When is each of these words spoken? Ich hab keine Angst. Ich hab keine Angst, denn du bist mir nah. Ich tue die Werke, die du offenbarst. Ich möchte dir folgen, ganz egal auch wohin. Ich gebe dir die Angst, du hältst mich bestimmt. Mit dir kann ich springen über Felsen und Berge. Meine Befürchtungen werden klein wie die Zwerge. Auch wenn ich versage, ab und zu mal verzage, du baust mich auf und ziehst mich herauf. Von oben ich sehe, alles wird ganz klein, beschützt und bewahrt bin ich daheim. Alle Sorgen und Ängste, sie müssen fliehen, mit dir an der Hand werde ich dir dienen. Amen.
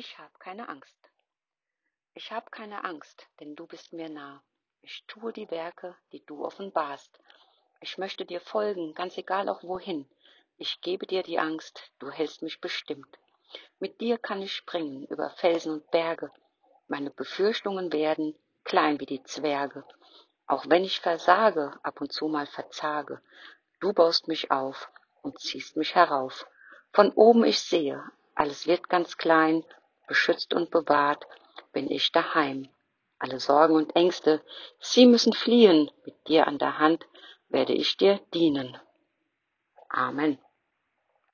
Ich 0.00 0.16
hab 0.16 0.38
keine 0.38 0.68
Angst. 0.68 1.10
Ich 2.14 2.30
hab 2.30 2.52
keine 2.52 2.84
Angst, 2.84 3.26
denn 3.40 3.56
du 3.56 3.66
bist 3.66 3.92
mir 3.92 4.08
nah. 4.08 4.44
Ich 4.80 5.02
tue 5.08 5.32
die 5.32 5.50
Werke, 5.50 5.96
die 6.12 6.24
du 6.24 6.44
offenbarst. 6.44 7.18
Ich 7.80 7.98
möchte 7.98 8.24
dir 8.24 8.40
folgen, 8.40 8.94
ganz 8.94 9.18
egal 9.18 9.48
auch 9.48 9.64
wohin. 9.64 10.08
Ich 10.56 10.80
gebe 10.82 11.04
dir 11.04 11.24
die 11.24 11.40
Angst, 11.40 11.90
du 11.98 12.12
hältst 12.12 12.42
mich 12.42 12.60
bestimmt. 12.60 13.18
Mit 13.80 14.00
dir 14.00 14.18
kann 14.18 14.40
ich 14.40 14.54
springen 14.54 15.04
über 15.06 15.30
Felsen 15.30 15.72
und 15.72 15.90
Berge. 15.90 16.30
Meine 16.86 17.10
Befürchtungen 17.10 17.92
werden 17.92 18.36
klein 18.62 19.00
wie 19.00 19.06
die 19.06 19.24
Zwerge. 19.24 19.82
Auch 20.46 20.68
wenn 20.68 20.84
ich 20.84 21.00
versage, 21.00 21.76
ab 21.82 22.00
und 22.00 22.12
zu 22.12 22.28
mal 22.28 22.46
verzage, 22.46 23.20
du 23.80 23.92
baust 23.92 24.28
mich 24.28 24.52
auf 24.52 24.92
und 25.22 25.40
ziehst 25.40 25.76
mich 25.76 25.96
herauf. 25.96 26.46
Von 26.92 27.10
oben 27.14 27.42
ich 27.42 27.58
sehe, 27.58 28.04
alles 28.36 28.68
wird 28.68 28.88
ganz 28.88 29.18
klein, 29.18 29.64
beschützt 30.08 30.54
und 30.54 30.70
bewahrt 30.70 31.26
bin 31.72 31.90
ich 31.90 32.10
daheim. 32.10 32.68
Alle 33.18 33.38
Sorgen 33.40 33.76
und 33.76 33.94
Ängste, 33.94 34.42
sie 34.80 35.06
müssen 35.06 35.32
fliehen, 35.32 35.90
mit 36.04 36.28
dir 36.28 36.46
an 36.46 36.58
der 36.58 36.78
Hand 36.78 37.06
werde 37.48 37.72
ich 37.72 37.96
dir 37.96 38.20
dienen. 38.32 38.76
Amen. 39.88 40.38